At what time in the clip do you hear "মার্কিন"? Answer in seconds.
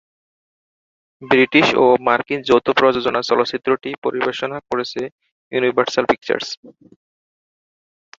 2.07-2.39